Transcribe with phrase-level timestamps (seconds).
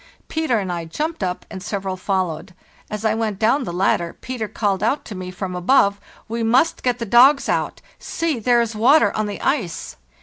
[0.29, 2.55] Peter and I jumped up and several followed.
[2.89, 6.81] As I went down the ladder Peter called out to me from above: 'We must
[6.81, 9.97] get the dogs out; see, there is water on the ice!